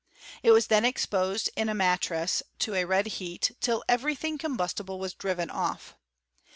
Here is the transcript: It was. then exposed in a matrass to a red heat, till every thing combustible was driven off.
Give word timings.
It 0.41 0.49
was. 0.49 0.65
then 0.65 0.83
exposed 0.83 1.51
in 1.55 1.69
a 1.69 1.75
matrass 1.75 2.41
to 2.57 2.73
a 2.73 2.85
red 2.85 3.05
heat, 3.05 3.51
till 3.61 3.83
every 3.87 4.15
thing 4.15 4.39
combustible 4.39 4.97
was 4.97 5.13
driven 5.13 5.51
off. 5.51 5.95